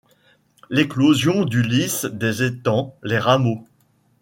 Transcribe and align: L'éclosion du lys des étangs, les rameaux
L'éclosion 0.71 1.45
du 1.45 1.61
lys 1.61 2.05
des 2.05 2.41
étangs, 2.41 2.95
les 3.03 3.19
rameaux 3.19 3.67